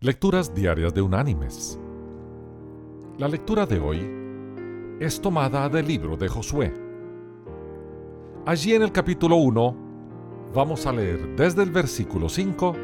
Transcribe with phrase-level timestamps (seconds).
[0.00, 1.76] Lecturas Diarias de Unánimes.
[3.18, 4.00] La lectura de hoy
[5.00, 6.72] es tomada del libro de Josué.
[8.46, 9.76] Allí en el capítulo 1
[10.54, 12.76] vamos a leer desde el versículo 5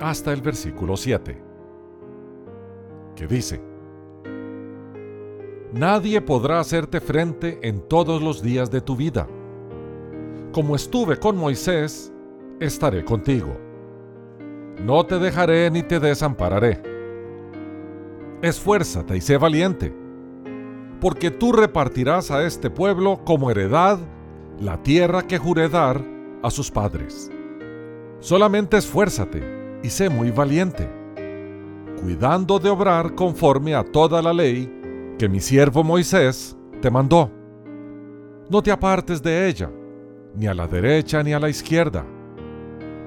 [0.00, 1.40] hasta el versículo 7,
[3.14, 3.62] que dice,
[5.72, 9.28] Nadie podrá hacerte frente en todos los días de tu vida.
[10.50, 12.12] Como estuve con Moisés,
[12.58, 13.67] estaré contigo.
[14.84, 16.80] No te dejaré ni te desampararé.
[18.42, 19.92] Esfuérzate y sé valiente,
[21.00, 23.98] porque tú repartirás a este pueblo como heredad
[24.60, 26.00] la tierra que juré dar
[26.42, 27.30] a sus padres.
[28.20, 29.42] Solamente esfuérzate
[29.82, 30.88] y sé muy valiente,
[32.00, 34.72] cuidando de obrar conforme a toda la ley
[35.18, 37.32] que mi siervo Moisés te mandó.
[38.48, 39.70] No te apartes de ella,
[40.36, 42.04] ni a la derecha ni a la izquierda,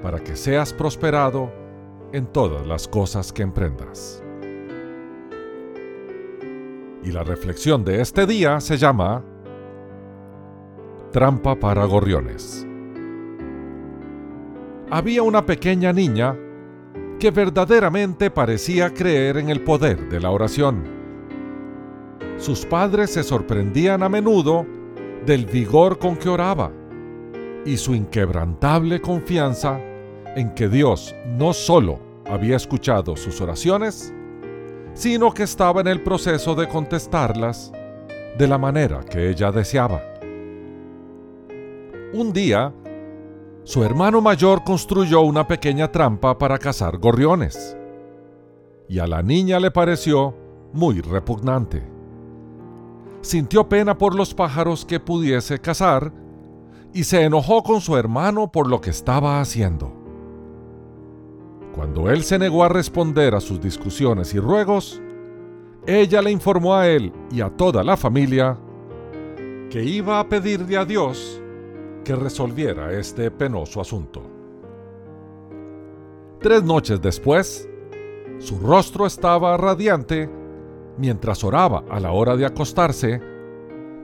[0.02, 1.61] para que seas prosperado
[2.12, 4.22] en todas las cosas que emprendas.
[7.02, 9.24] Y la reflexión de este día se llama
[11.10, 12.66] Trampa para gorriones.
[14.90, 16.36] Había una pequeña niña
[17.18, 20.84] que verdaderamente parecía creer en el poder de la oración.
[22.36, 24.66] Sus padres se sorprendían a menudo
[25.24, 26.70] del vigor con que oraba
[27.64, 29.80] y su inquebrantable confianza
[30.36, 34.12] en que Dios no solo había escuchado sus oraciones,
[34.94, 37.72] sino que estaba en el proceso de contestarlas
[38.38, 40.02] de la manera que ella deseaba.
[42.14, 42.72] Un día,
[43.64, 47.76] su hermano mayor construyó una pequeña trampa para cazar gorriones,
[48.88, 50.34] y a la niña le pareció
[50.72, 51.82] muy repugnante.
[53.22, 56.12] Sintió pena por los pájaros que pudiese cazar
[56.92, 60.01] y se enojó con su hermano por lo que estaba haciendo.
[61.74, 65.00] Cuando él se negó a responder a sus discusiones y ruegos,
[65.86, 68.58] ella le informó a él y a toda la familia
[69.70, 71.42] que iba a pedirle a Dios
[72.04, 74.22] que resolviera este penoso asunto.
[76.40, 77.68] Tres noches después,
[78.38, 80.28] su rostro estaba radiante
[80.98, 83.20] mientras oraba a la hora de acostarse,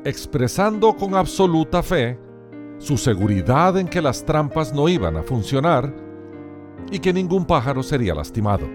[0.04, 2.18] expresando con absoluta fe
[2.78, 6.07] su seguridad en que las trampas no iban a funcionar
[6.90, 8.66] y que ningún pájaro sería lastimado.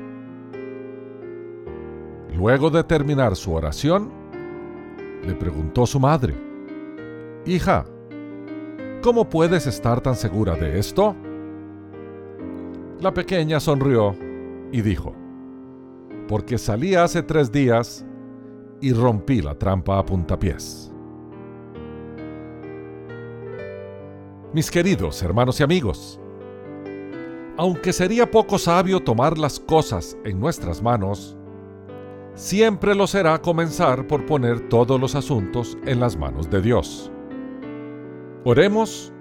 [2.35, 4.11] Luego de terminar su oración,
[5.25, 6.35] le preguntó su madre,
[7.45, 7.85] Hija,
[9.01, 11.15] ¿cómo puedes estar tan segura de esto?
[12.99, 14.15] La pequeña sonrió
[14.71, 15.13] y dijo,
[16.27, 18.05] porque salí hace tres días
[18.81, 20.91] y rompí la trampa a puntapiés.
[24.53, 26.19] Mis queridos hermanos y amigos,
[27.57, 31.37] aunque sería poco sabio tomar las cosas en nuestras manos,
[32.33, 37.11] siempre lo será comenzar por poner todos los asuntos en las manos de Dios.
[38.43, 39.13] Oremos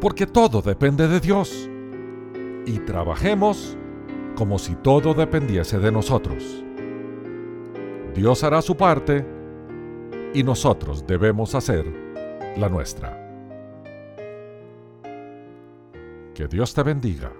[0.00, 1.68] porque todo depende de Dios
[2.66, 3.76] y trabajemos
[4.36, 6.64] como si todo dependiese de nosotros.
[8.14, 9.26] Dios hará su parte
[10.34, 11.86] y nosotros debemos hacer
[12.56, 13.24] la nuestra.
[16.34, 17.32] Que Dios te bendiga.